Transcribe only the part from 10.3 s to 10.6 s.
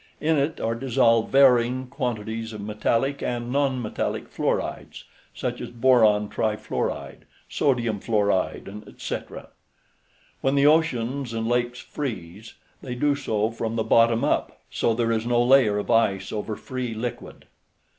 When